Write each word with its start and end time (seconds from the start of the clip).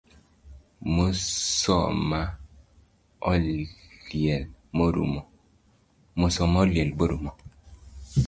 Musoma 0.95 2.21
oliel 3.31 4.43
morumo 6.17 7.31